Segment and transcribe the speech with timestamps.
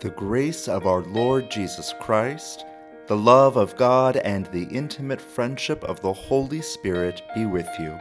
[0.00, 2.64] The grace of our Lord Jesus Christ,
[3.08, 7.98] the love of God, and the intimate friendship of the Holy Spirit be with you.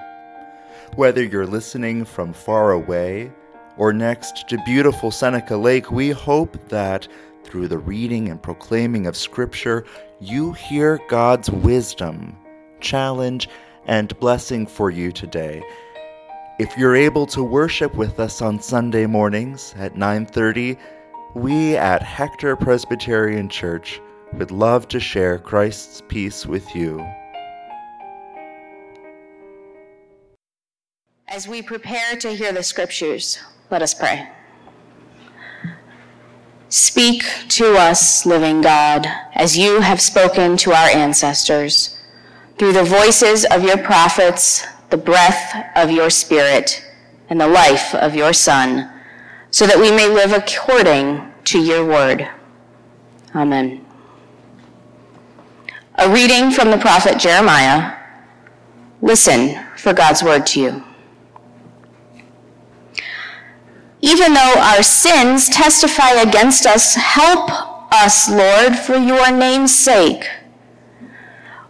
[0.95, 3.31] Whether you're listening from far away
[3.77, 7.07] or next to beautiful Seneca Lake, we hope that
[7.43, 9.83] through the reading and proclaiming of Scripture,
[10.19, 12.37] you hear God's wisdom,
[12.79, 13.49] challenge,
[13.87, 15.63] and blessing for you today.
[16.59, 20.77] If you're able to worship with us on Sunday mornings at 9:30,
[21.37, 24.01] we at Hector Presbyterian Church
[24.33, 27.07] would love to share Christ's peace with you.
[31.27, 33.37] As we prepare to hear the scriptures,
[33.69, 34.27] let us pray.
[36.69, 42.01] Speak to us, living God, as you have spoken to our ancestors,
[42.57, 46.83] through the voices of your prophets, the breath of your Spirit,
[47.29, 48.91] and the life of your Son
[49.51, 52.29] so that we may live according to your word.
[53.33, 53.85] Amen.
[55.95, 57.95] A reading from the prophet Jeremiah.
[59.01, 60.83] Listen for God's word to you.
[64.01, 67.49] Even though our sins testify against us, help
[67.93, 70.29] us, Lord, for your name's sake.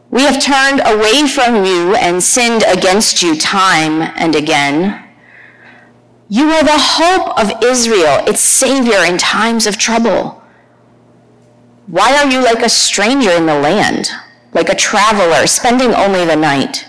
[0.09, 5.06] We have turned away from you and sinned against you time and again.
[6.29, 10.43] You are the hope of Israel, its Savior in times of trouble.
[11.87, 14.09] Why are you like a stranger in the land,
[14.51, 16.85] like a traveler spending only the night?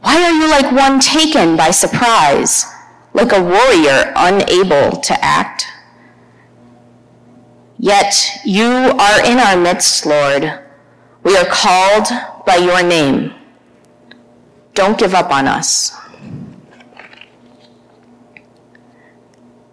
[0.00, 2.66] Why are you like one taken by surprise,
[3.12, 5.66] like a warrior unable to act?
[7.78, 10.60] Yet you are in our midst, Lord.
[11.22, 12.08] We are called
[12.44, 13.32] by your name.
[14.74, 15.96] Don't give up on us.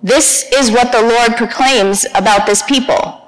[0.04, 3.22] This is what the Lord proclaims about this people.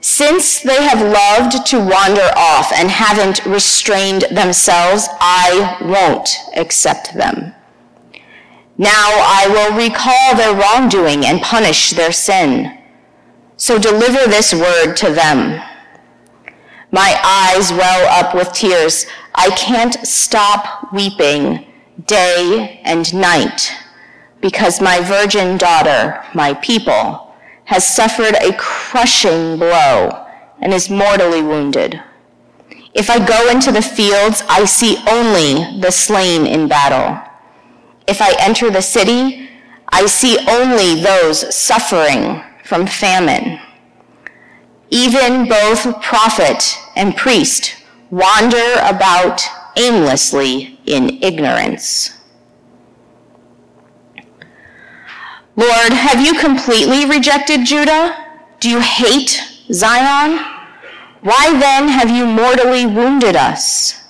[0.00, 7.54] Since they have loved to wander off and haven't restrained themselves, I won't accept them.
[8.78, 12.78] Now I will recall their wrongdoing and punish their sin.
[13.56, 15.60] So deliver this word to them.
[16.90, 19.04] My eyes well up with tears.
[19.34, 21.66] I can't stop weeping
[22.06, 23.72] day and night
[24.40, 27.34] because my virgin daughter, my people,
[27.64, 30.26] has suffered a crushing blow
[30.60, 32.00] and is mortally wounded.
[32.94, 37.22] If I go into the fields, I see only the slain in battle.
[38.06, 39.48] If I enter the city,
[39.90, 43.60] I see only those suffering from famine.
[44.90, 47.76] Even both prophet and priest
[48.10, 49.42] wander about
[49.76, 52.17] aimlessly in ignorance.
[55.58, 58.14] Lord, have you completely rejected Judah?
[58.60, 59.42] Do you hate
[59.72, 60.38] Zion?
[61.22, 64.04] Why then have you mortally wounded us?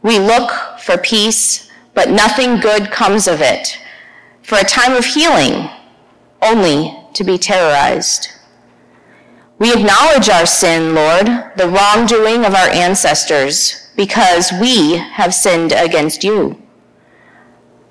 [0.00, 3.80] We look for peace, but nothing good comes of it.
[4.42, 5.68] For a time of healing,
[6.40, 8.28] only to be terrorized.
[9.58, 11.26] We acknowledge our sin, Lord,
[11.56, 16.62] the wrongdoing of our ancestors, because we have sinned against you.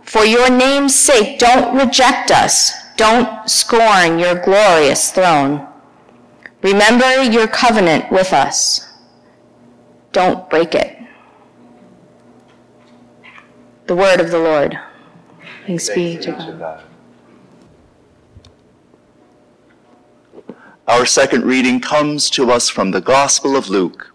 [0.10, 2.74] For your name's sake, don't reject us.
[2.98, 5.68] Don't scorn your glorious throne.
[6.64, 8.92] Remember your covenant with us.
[10.12, 10.98] Don't break it.
[13.86, 14.80] The word of the Lord.
[15.68, 16.84] Thanks, be to God.
[20.88, 24.12] Our second reading comes to us from the Gospel of Luke.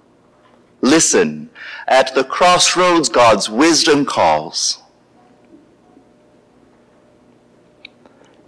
[0.81, 1.51] Listen,
[1.87, 4.81] at the crossroads God's wisdom calls.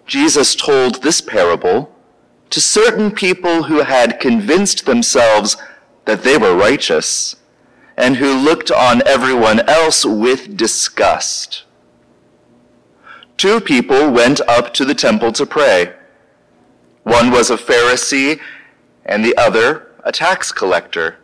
[0.07, 1.93] Jesus told this parable
[2.51, 5.57] to certain people who had convinced themselves
[6.05, 7.37] that they were righteous
[7.97, 11.65] and who looked on everyone else with disgust.
[13.37, 15.95] Two people went up to the temple to pray.
[17.03, 18.41] One was a Pharisee
[19.05, 21.17] and the other a tax collector.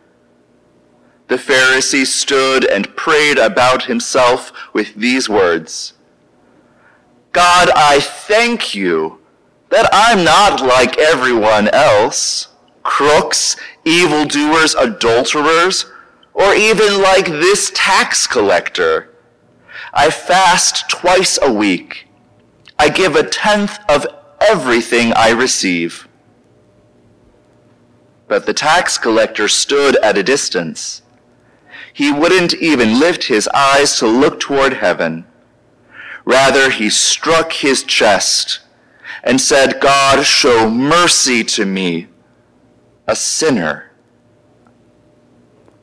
[1.29, 5.92] The Pharisee stood and prayed about himself with these words.
[7.33, 9.19] God, I thank you
[9.69, 12.49] that I'm not like everyone else,
[12.83, 15.87] crooks, evildoers, adulterers,
[16.35, 19.09] or even like this tax collector.
[19.95, 22.07] I fast twice a week.
[22.77, 24.05] I give a tenth of
[24.39, 26.07] everything I receive.
[28.27, 31.01] But the tax collector stood at a distance.
[31.93, 35.25] He wouldn't even lift his eyes to look toward heaven
[36.25, 38.61] Rather, he struck his chest
[39.23, 42.07] and said, God, show mercy to me,
[43.07, 43.91] a sinner.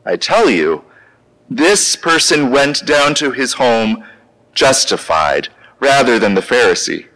[0.05, 0.85] I tell you,
[1.49, 4.05] this person went down to his home
[4.55, 5.49] justified
[5.79, 7.07] rather than the Pharisee.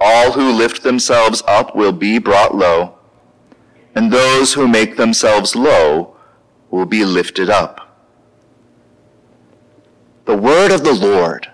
[0.00, 2.98] All who lift themselves up will be brought low,
[3.94, 6.16] and those who make themselves low
[6.70, 7.96] will be lifted up.
[10.24, 11.51] The word of the Lord.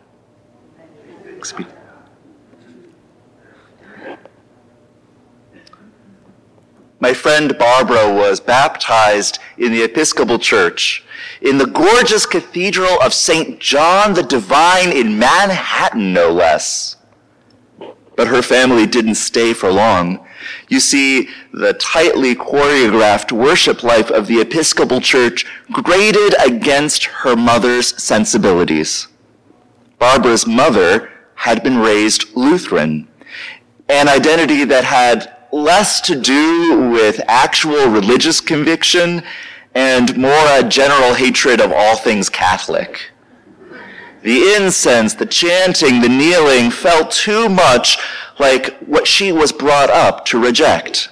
[7.00, 11.04] My friend Barbara was baptized in the Episcopal Church
[11.40, 13.60] in the gorgeous Cathedral of St.
[13.60, 16.96] John the Divine in Manhattan, no less.
[18.16, 20.26] But her family didn't stay for long.
[20.68, 28.00] You see, the tightly choreographed worship life of the Episcopal Church grated against her mother's
[28.02, 29.06] sensibilities.
[29.98, 33.06] Barbara's mother had been raised Lutheran,
[33.88, 39.22] an identity that had less to do with actual religious conviction
[39.72, 43.12] and more a general hatred of all things Catholic.
[44.22, 47.98] The incense, the chanting, the kneeling felt too much
[48.40, 51.08] like what she was brought up to reject.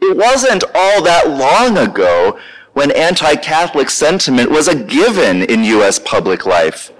[0.00, 2.38] It wasn't all that long ago
[2.72, 5.98] when anti-Catholic sentiment was a given in U.S.
[5.98, 6.90] public life.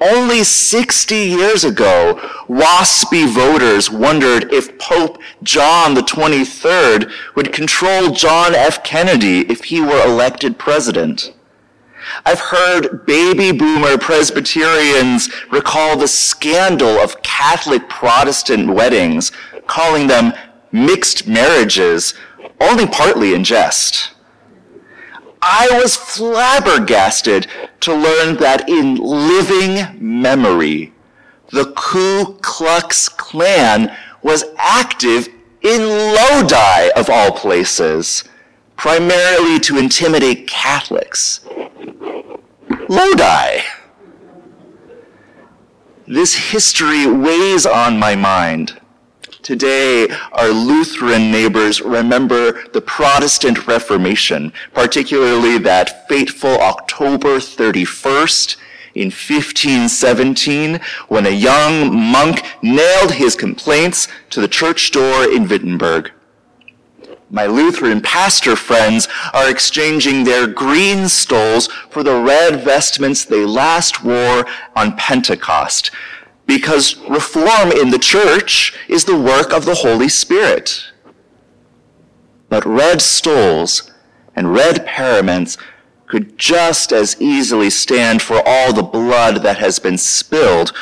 [0.00, 8.54] Only 60 years ago, waspy voters wondered if Pope John the 23rd would control John
[8.54, 8.84] F.
[8.84, 11.32] Kennedy if he were elected president.
[12.26, 19.32] I've heard baby boomer Presbyterians recall the scandal of Catholic Protestant weddings,
[19.66, 20.34] calling them
[20.72, 22.12] mixed marriages,
[22.60, 24.12] only partly in jest.
[25.42, 27.46] I was flabbergasted
[27.80, 30.92] to learn that in living memory,
[31.50, 35.28] the Ku Klux Klan was active
[35.62, 38.24] in Lodi, of all places,
[38.76, 41.40] primarily to intimidate Catholics.
[42.88, 43.60] Lodi.
[46.06, 48.80] This history weighs on my mind.
[49.46, 58.56] Today, our Lutheran neighbors remember the Protestant Reformation, particularly that fateful October 31st
[58.96, 66.10] in 1517 when a young monk nailed his complaints to the church door in Wittenberg.
[67.30, 74.02] My Lutheran pastor friends are exchanging their green stoles for the red vestments they last
[74.02, 74.44] wore
[74.74, 75.92] on Pentecost,
[76.46, 80.92] because reform in the church is the work of the Holy Spirit.
[82.48, 83.92] But red stoles
[84.34, 85.58] and red paraments
[86.06, 90.72] could just as easily stand for all the blood that has been spilled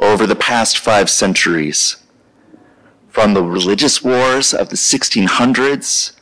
[0.00, 1.96] over the past five centuries.
[3.08, 6.12] From the religious wars of the 1600s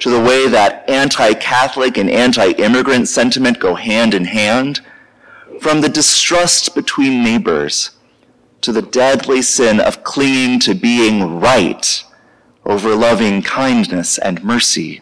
[0.00, 4.80] to the way that anti-Catholic and anti-immigrant sentiment go hand in hand,
[5.60, 7.90] from the distrust between neighbors
[8.60, 12.04] to the deadly sin of clinging to being right
[12.64, 15.00] over loving kindness and mercy.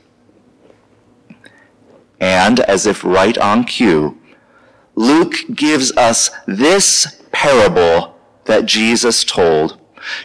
[2.21, 4.19] And as if right on cue,
[4.95, 9.79] Luke gives us this parable that Jesus told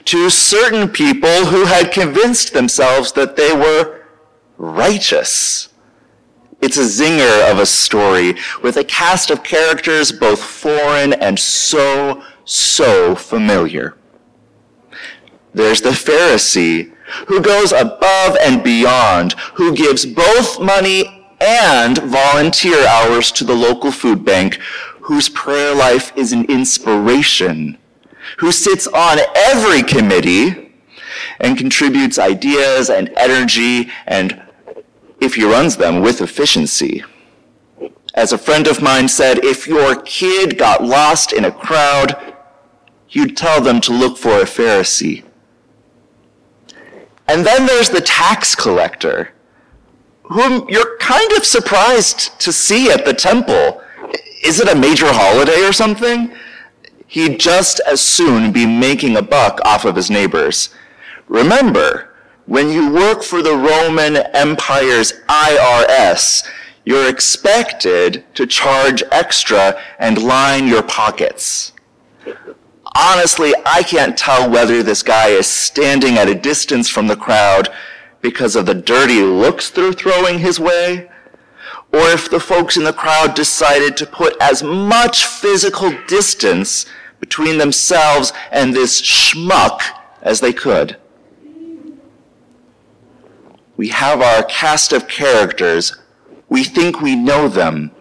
[0.06, 4.01] to certain people who had convinced themselves that they were
[4.58, 5.70] righteous.
[6.62, 12.24] It's a zinger of a story with a cast of characters both foreign and so
[12.51, 13.96] so familiar.
[15.53, 16.93] There's the Pharisee
[17.27, 23.91] who goes above and beyond, who gives both money and volunteer hours to the local
[23.91, 24.55] food bank,
[25.01, 27.77] whose prayer life is an inspiration,
[28.38, 30.74] who sits on every committee
[31.39, 34.41] and contributes ideas and energy and,
[35.20, 37.03] if he runs them, with efficiency.
[38.13, 42.31] As a friend of mine said, if your kid got lost in a crowd,
[43.12, 45.24] you'd tell them to look for a Pharisee.
[47.27, 49.34] And then there's the tax collector,
[50.24, 53.82] whom you're kind of surprised to see at the temple.
[54.44, 56.34] Is it a major holiday or something?
[57.08, 60.70] He'd just as soon be making a buck off of his neighbors.
[61.27, 62.10] Remember,
[62.46, 66.46] when you work for the Roman Empire's IRS,
[66.86, 71.71] you're expected to charge extra and line your pockets
[72.95, 77.69] honestly, I can't tell whether this guy is standing at a distance from the crowd
[78.21, 81.10] because of the dirty looks they're throwing his way,
[81.91, 86.86] or if the folks in the crowd decided to put as much physical distance
[87.19, 89.81] between themselves and this schmuck
[90.21, 90.98] as they could.
[93.77, 95.98] We have our cast of characters.
[96.50, 97.91] We think we know them.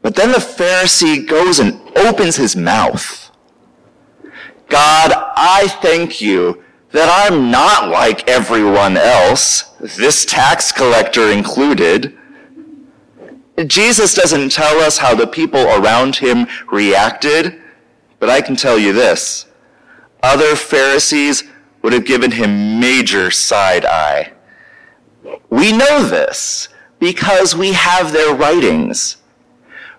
[0.00, 3.23] But then the Pharisee goes and opens his mouth.
[4.68, 12.16] God, I thank you that I'm not like everyone else, this tax collector included.
[13.66, 17.60] Jesus doesn't tell us how the people around him reacted,
[18.18, 19.46] but I can tell you this.
[20.22, 21.44] Other Pharisees
[21.82, 24.32] would have given him major side eye.
[25.50, 26.68] We know this
[26.98, 29.18] because we have their writings.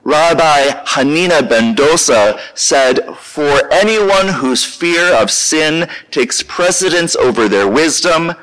[0.06, 7.68] Rabbi Hanina ben Dosa said, For anyone whose fear of sin takes precedence over their
[7.68, 8.34] wisdom,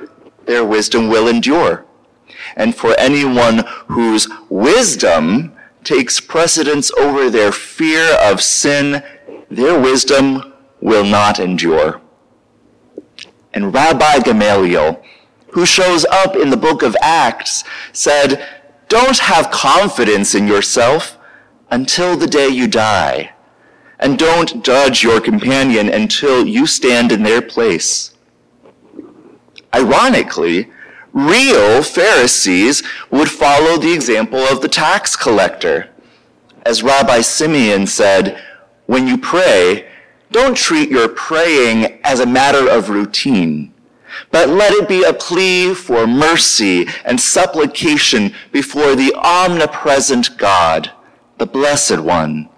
[0.45, 1.87] their wisdom will endure.
[2.57, 5.52] And for anyone whose wisdom
[5.85, 9.04] takes precedence over their fear of sin,
[9.49, 12.00] their wisdom will not endure.
[13.54, 15.00] And Rabbi Gamaliel,
[15.52, 18.45] who shows up in the book of Acts, said,
[18.88, 21.19] Don't have confidence in yourself
[21.73, 23.33] until the day you die.
[23.99, 28.14] And don't judge your companion until you stand in their place.
[29.75, 30.69] Ironically,
[31.14, 35.88] real Pharisees would follow the example of the tax collector.
[36.67, 38.38] As Rabbi Simeon said,
[38.85, 39.88] when you pray,
[40.31, 43.73] don't treat your praying as a matter of routine,
[44.31, 50.93] but let it be a plea for mercy and supplication before the omnipresent God
[51.42, 52.49] the Blessed One.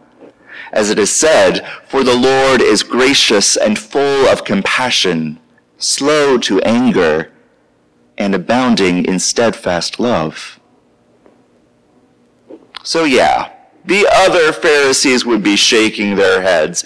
[0.70, 5.40] As it is said, For the Lord is gracious and full of compassion,
[5.78, 7.32] slow to anger,
[8.18, 10.60] and abounding in steadfast love.
[12.82, 13.52] So yeah,
[13.86, 16.84] the other Pharisees would be shaking their heads,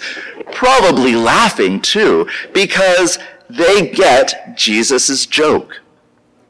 [0.53, 5.81] probably laughing too, because they get Jesus' joke.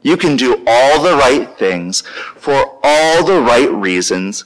[0.02, 2.02] You can do all the right things
[2.36, 4.44] for all the right reasons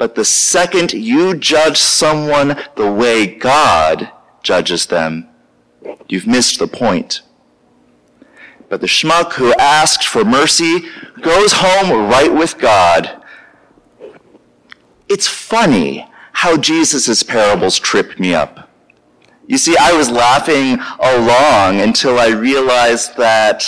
[0.00, 4.10] but the second you judge someone the way God
[4.42, 5.28] judges them,
[6.08, 7.20] you've missed the point.
[8.70, 10.86] But the schmuck who asked for mercy
[11.20, 13.22] goes home right with God.
[15.06, 18.70] It's funny how Jesus' parables trip me up.
[19.48, 23.66] You see, I was laughing along until I realized that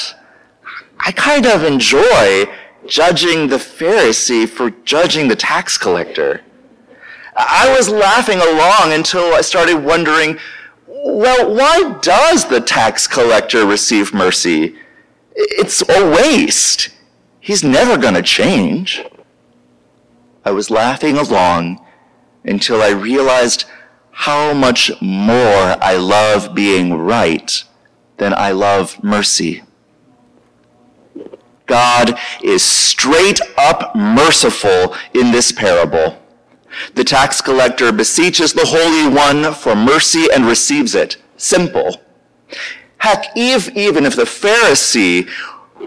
[0.99, 2.47] I kind of enjoy
[2.87, 6.43] judging the Pharisee for judging the tax collector.
[7.37, 10.39] I was laughing along until I started wondering,
[10.87, 14.77] well, why does the tax collector receive mercy?
[15.35, 16.91] It's a waste.
[17.41, 19.03] He's never going to change.
[20.45, 21.85] I was laughing along
[22.45, 23.65] until I realized
[24.11, 27.65] how much more I love being right
[28.19, 29.63] than I love mercy.
[31.73, 36.23] God is straight up merciful in this parable.
[36.95, 41.17] The tax collector beseeches the Holy One for mercy and receives it.
[41.39, 42.03] Simple.
[42.99, 45.31] Heck, even if the Pharisee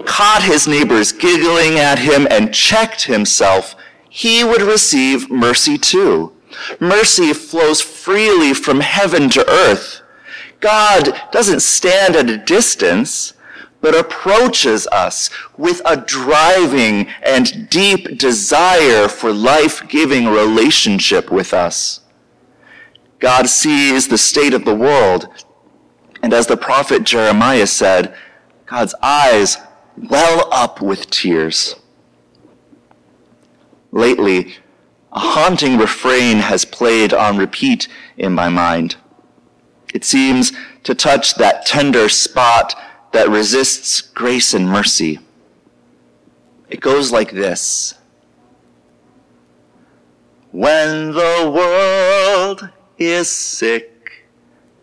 [0.05, 3.75] caught his neighbors giggling at him and checked himself,
[4.09, 6.33] he would receive mercy too.
[6.79, 10.01] Mercy flows freely from heaven to earth.
[10.61, 13.34] God doesn't stand at a distance
[13.85, 21.99] but approaches us with a driving and deep desire for life-giving relationship with us.
[23.19, 25.27] God sees the state of the world,
[26.23, 28.15] and as the prophet Jeremiah said,
[28.65, 29.59] God's eyes
[29.95, 31.75] well up with tears.
[33.91, 34.55] Lately,
[35.11, 37.87] a haunting refrain has played on repeat
[38.17, 38.95] in my mind.
[39.93, 40.53] It seems
[40.85, 42.73] to touch that tender spot
[43.15, 45.19] that resists grace and mercy.
[46.69, 47.93] It goes like this.
[50.51, 54.27] When the world is sick,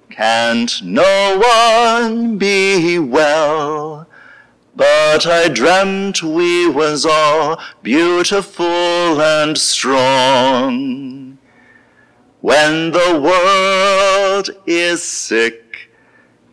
[0.08, 1.42] can't no
[1.98, 4.08] one be well?
[4.74, 11.36] But I dreamt we was all beautiful and strong.
[12.40, 15.61] When the world is sick,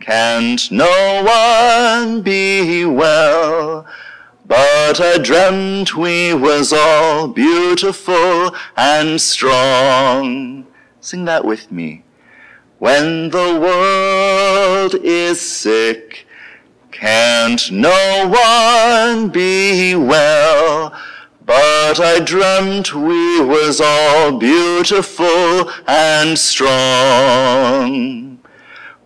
[0.10, 3.86] can't no one be well?
[4.44, 10.66] But I dreamt we was all beautiful and strong.
[11.00, 12.06] Sing that with me.
[12.80, 16.26] When the world is sick,
[16.92, 20.92] can't no one be well?
[21.46, 28.29] But I dreamt we was all beautiful and strong.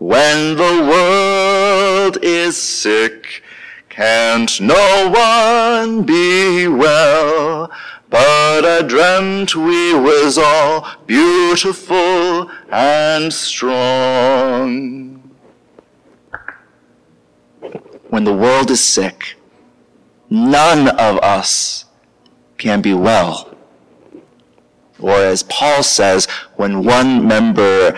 [0.03, 3.41] When the world is sick,
[3.87, 7.71] can't no one be well?
[8.09, 15.21] But I dreamt we was all beautiful and strong.
[18.09, 19.35] When the world is sick,
[20.29, 21.85] none of us
[22.57, 23.55] can be well.
[24.99, 26.25] Or as Paul says,
[26.57, 27.97] when one member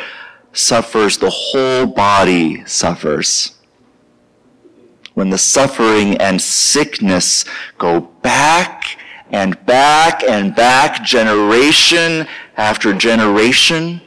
[0.55, 3.57] suffers, the whole body suffers.
[5.13, 7.45] When the suffering and sickness
[7.77, 8.97] go back
[9.31, 14.01] and back and back, generation after generation,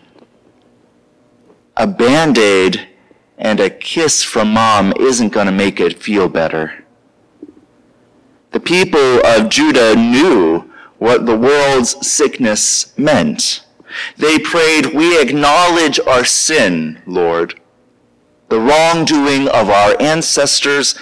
[1.77, 2.89] a band-aid
[3.39, 6.85] and a kiss from mom isn't going to make it feel better.
[8.51, 13.65] The people of Judah knew what the world's sickness meant.
[14.17, 17.61] They prayed, We acknowledge our sin, Lord,
[18.49, 20.95] the wrongdoing of our ancestors,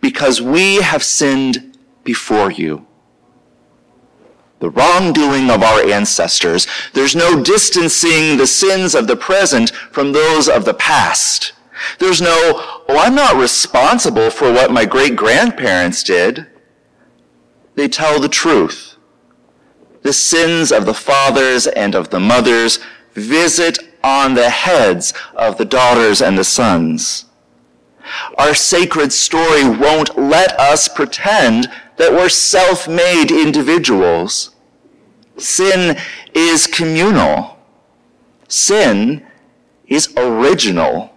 [0.00, 2.86] because we have sinned before you.
[4.58, 6.66] The wrongdoing of our ancestors.
[6.92, 11.52] There's no distancing the sins of the present from those of the past.
[11.98, 12.36] There's no,
[12.88, 16.46] oh, I'm not responsible for what my great grandparents did.
[17.74, 18.91] They tell the truth
[20.02, 22.78] the sins of the fathers and of the mothers
[23.14, 27.26] visit on the heads of the daughters and the sons.
[28.36, 34.54] Our sacred story won't let us pretend that we're self-made individuals.
[35.36, 35.96] Sin
[36.34, 37.58] is communal.
[38.48, 39.24] Sin
[39.86, 41.14] is original.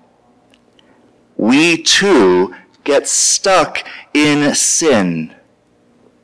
[1.37, 5.35] We too get stuck in sin.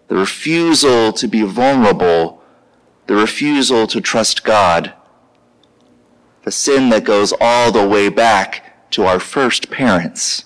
[0.07, 2.40] The refusal to be vulnerable
[3.11, 4.93] the refusal to trust God,
[6.43, 10.45] the sin that goes all the way back to our first parents.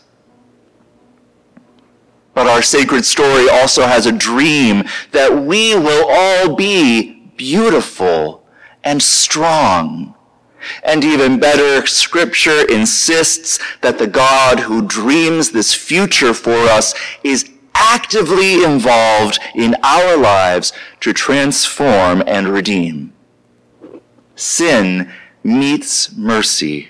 [2.34, 8.43] But our sacred story also has a dream that we will all be beautiful
[8.84, 10.15] and strong.
[10.84, 17.47] And even better, scripture insists that the God who dreams this future for us is
[17.75, 23.13] actively involved in our lives to transform and redeem.
[24.35, 25.11] Sin
[25.43, 26.89] meets mercy.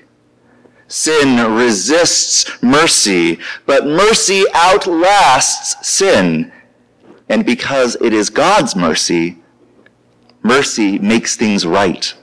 [0.87, 6.51] Sin resists mercy, but mercy outlasts sin.
[7.27, 9.39] And because it is God's mercy,
[10.43, 12.13] mercy makes things right.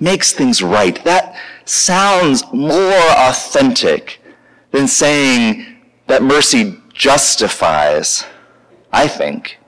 [0.00, 1.02] Makes things right.
[1.04, 4.20] That sounds more authentic
[4.72, 5.76] than saying
[6.06, 8.24] that mercy justifies,
[8.92, 9.58] I think.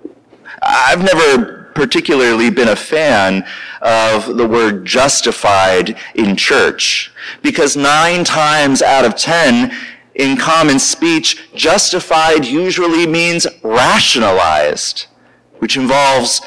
[0.63, 3.47] I've never particularly been a fan
[3.81, 9.73] of the word justified in church because nine times out of ten
[10.19, 15.07] in common speech, justified usually means rationalized,
[15.61, 16.41] which involves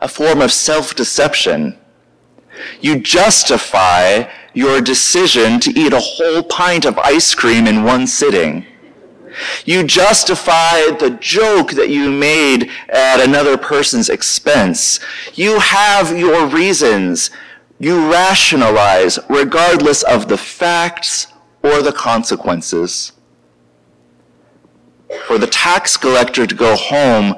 [0.00, 1.76] a form of self-deception.
[2.80, 8.66] You justify your decision to eat a whole pint of ice cream in one sitting.
[9.64, 15.00] You justify the joke that you made at another person's expense.
[15.34, 17.30] You have your reasons.
[17.78, 21.28] You rationalize regardless of the facts
[21.62, 23.12] or the consequences.
[25.26, 27.34] For the tax collector to go home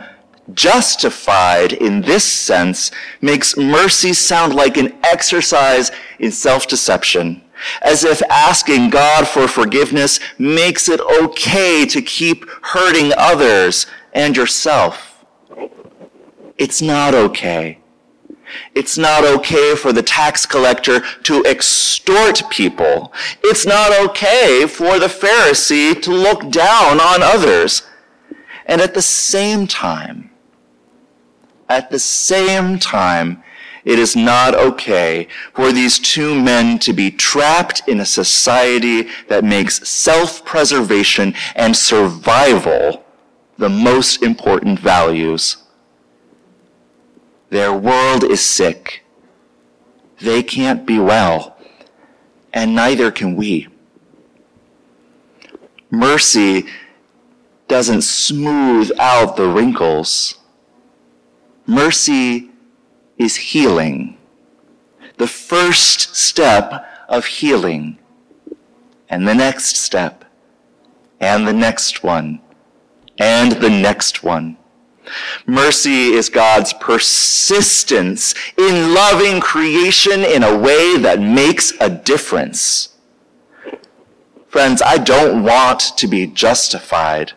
[0.55, 7.43] justified in this sense makes mercy sound like an exercise in self-deception
[7.83, 15.25] as if asking God for forgiveness makes it okay to keep hurting others and yourself.
[16.59, 17.79] It's not okay.
[18.75, 23.13] It's not okay for the tax collector to extort people.
[23.45, 27.83] It's not okay for the Pharisee to look down on others.
[28.67, 30.30] And at the same time,
[31.71, 33.43] at the same time,
[33.85, 39.45] it is not okay for these two men to be trapped in a society that
[39.45, 43.05] makes self-preservation and survival
[43.57, 45.59] the most important values.
[47.49, 49.05] Their world is sick.
[50.19, 51.57] They can't be well,
[52.53, 53.69] and neither can we.
[55.91, 56.67] Mercy
[57.69, 60.40] doesn't smooth out the wrinkles.
[61.71, 62.51] Mercy
[63.17, 64.19] is healing.
[65.19, 68.01] The first step of healing.
[69.09, 70.25] And the next step.
[71.21, 72.41] And the next one.
[73.19, 74.57] And the next one.
[75.47, 82.97] Mercy is God's persistence in loving creation in a way that makes a difference.
[84.49, 87.35] Friends, I don't want to be justified.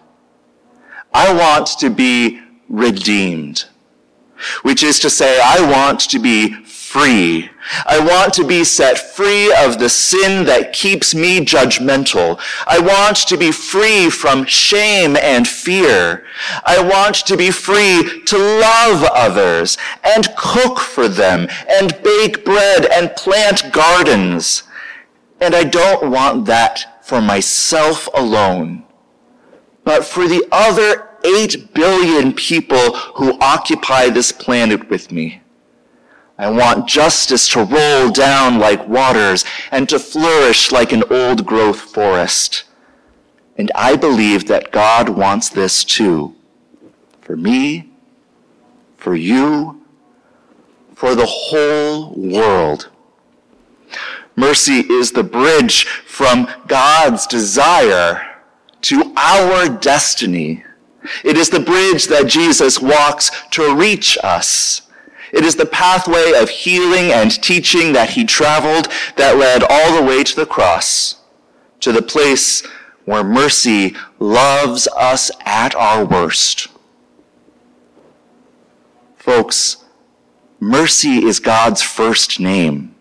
[1.13, 3.65] I want to be redeemed,
[4.61, 7.49] which is to say, I want to be free.
[7.87, 12.39] I want to be set free of the sin that keeps me judgmental.
[12.67, 16.23] I want to be free from shame and fear.
[16.65, 22.85] I want to be free to love others and cook for them and bake bread
[22.85, 24.63] and plant gardens.
[25.41, 28.83] And I don't want that for myself alone,
[29.83, 35.41] but for the other 8 billion people who occupy this planet with me.
[36.37, 41.79] I want justice to roll down like waters and to flourish like an old growth
[41.79, 42.63] forest.
[43.57, 46.35] And I believe that God wants this too.
[47.21, 47.91] For me,
[48.97, 49.81] for you,
[50.95, 52.89] for the whole world.
[54.35, 58.25] Mercy is the bridge from God's desire
[58.81, 60.63] to our destiny.
[61.23, 64.83] It is the bridge that Jesus walks to reach us
[65.33, 68.87] it is the pathway of healing and teaching that he traveled
[69.17, 71.15] that led all the way to the cross,
[71.79, 72.63] to the place
[73.05, 76.67] where mercy loves us at our worst.
[79.17, 79.83] Folks,
[80.59, 82.93] mercy is God's first name,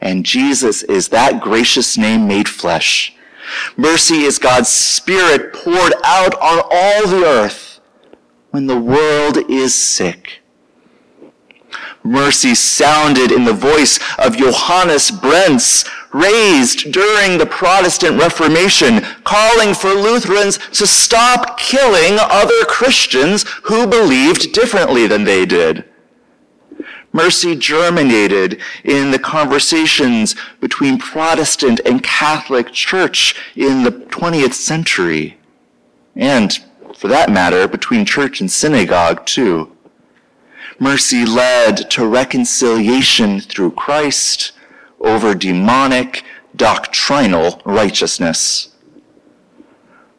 [0.00, 3.14] and Jesus is that gracious name made flesh.
[3.76, 7.80] Mercy is God's Spirit poured out on all the earth
[8.50, 10.42] when the world is sick
[12.08, 19.90] mercy sounded in the voice of Johannes Brenz, raised during the Protestant Reformation, calling for
[19.90, 25.84] Lutherans to stop killing other Christians who believed differently than they did.
[27.18, 35.36] Mercy germinated in the conversations between Protestant and Catholic Church in the 20th century.
[36.14, 36.56] And,
[36.94, 39.76] for that matter, between church and synagogue, too.
[40.78, 44.52] Mercy led to reconciliation through Christ
[45.00, 46.22] over demonic
[46.54, 48.68] doctrinal righteousness.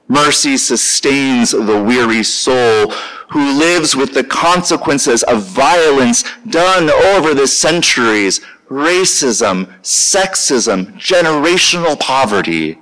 [0.10, 2.94] Mercy sustains the weary soul
[3.30, 12.80] who lives with the consequences of violence done over the centuries, racism, sexism, generational poverty,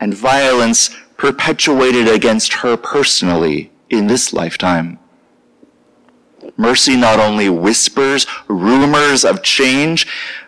[0.00, 4.98] and violence perpetuated against her personally in this lifetime.
[6.56, 10.06] Mercy not only whispers rumors of change,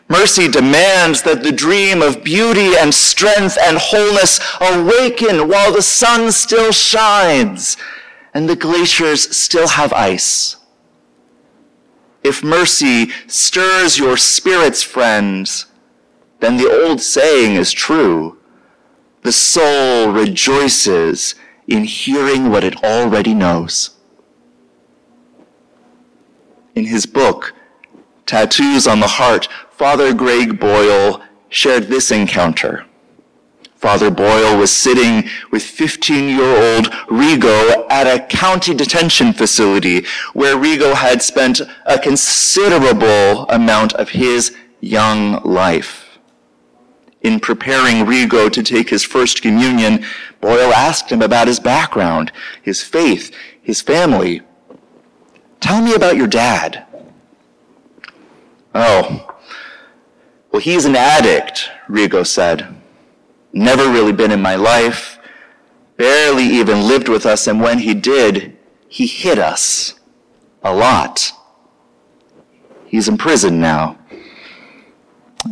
[0.09, 6.31] mercy demands that the dream of beauty and strength and wholeness awaken while the sun
[6.33, 7.76] still shines
[8.37, 10.57] and the glaciers still have ice.
[12.22, 15.64] If mercy stirs your spirits, friends,
[16.40, 18.37] then the old saying is true.
[19.22, 21.35] The soul rejoices
[21.66, 23.96] in hearing what it already knows.
[26.75, 27.55] In his book,
[28.27, 32.85] Tattoos on the Heart, Father Greg Boyle shared this encounter.
[33.87, 41.22] Father Boyle was sitting with 15-year-old Rigo at a county detention facility where Rigo had
[41.22, 46.18] spent a considerable amount of his young life.
[47.20, 50.05] In preparing Rigo to take his first communion,
[50.40, 54.42] Boyle asked him about his background, his faith, his family,
[55.61, 56.85] Tell me about your dad.
[58.75, 59.38] Oh,
[60.51, 62.75] well, he's an addict, Rigo said.
[63.56, 65.18] Never really been in my life,
[65.96, 68.54] barely even lived with us, and when he did,
[68.86, 69.94] he hit us
[70.62, 71.32] a lot.
[72.84, 73.96] He's in prison now.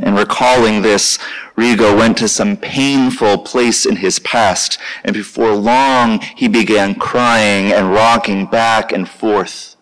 [0.03, 1.19] And recalling this,
[1.57, 7.73] Rigo went to some painful place in his past, and before long he began crying
[7.73, 9.77] and rocking back and forth.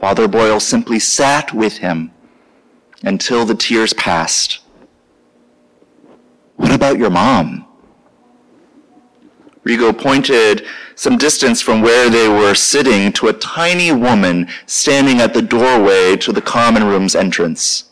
[0.00, 2.10] Father Boyle simply sat with him
[3.04, 4.58] until the tears passed.
[6.60, 7.66] What about your mom?
[9.64, 15.32] Rigo pointed some distance from where they were sitting to a tiny woman standing at
[15.32, 17.84] the doorway to the common room's entrance.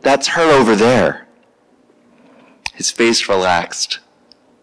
[0.00, 1.28] That's her over there.
[2.72, 3.98] His face relaxed.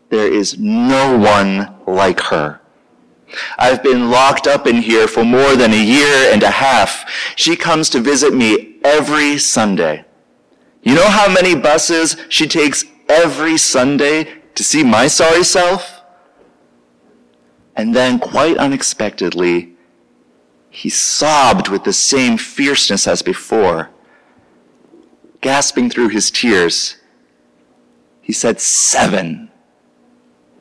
[0.09, 2.59] There is no one like her.
[3.59, 7.05] I've been locked up in here for more than a year and a half.
[7.35, 10.06] She comes to visit me every Sunday.
[10.87, 15.99] You know how many buses she takes every Sunday to see my sorry self?
[17.75, 19.73] And then, quite unexpectedly,
[20.69, 23.89] he sobbed with the same fierceness as before.
[25.41, 26.95] Gasping through his tears,
[28.21, 29.51] he said, Seven.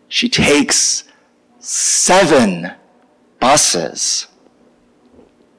[0.09, 1.05] She takes
[1.61, 2.73] seven
[3.39, 4.27] buses.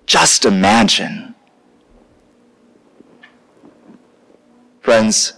[0.05, 1.35] Just imagine.
[4.87, 5.33] Friends,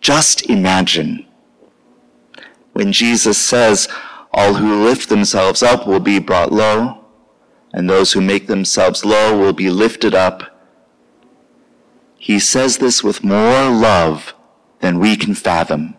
[0.00, 1.26] just imagine
[2.72, 3.86] when Jesus says,
[4.32, 7.04] All who lift themselves up will be brought low,
[7.74, 10.58] and those who make themselves low will be lifted up.
[12.16, 14.32] He says this with more love
[14.80, 15.94] than we can fathom.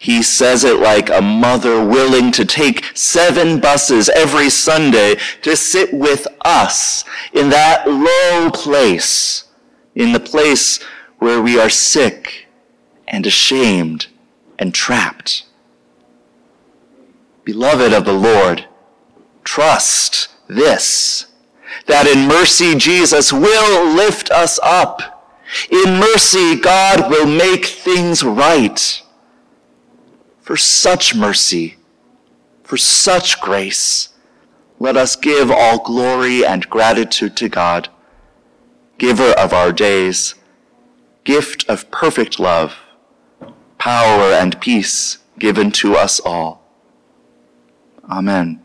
[0.00, 5.94] He says it like a mother willing to take seven buses every Sunday to sit
[5.94, 9.44] with us in that low place,
[9.94, 10.80] in the place
[11.18, 12.46] where we are sick
[13.08, 14.06] and ashamed
[14.58, 15.44] and trapped.
[17.44, 18.66] Beloved of the Lord,
[19.44, 21.26] trust this,
[21.86, 25.30] that in mercy Jesus will lift us up.
[25.70, 29.02] In mercy, God will make things right
[30.46, 31.76] for such mercy,
[32.62, 34.10] for such grace.
[34.78, 37.88] Let us give all glory and gratitude to God,
[38.96, 40.35] giver of our days,
[41.26, 42.76] gift of perfect love,
[43.78, 46.62] power and peace given to us all.
[48.08, 48.62] Amen.